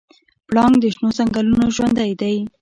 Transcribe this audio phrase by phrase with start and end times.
[0.47, 2.35] پړانګ د شنو ځنګلونو ژوندی دی.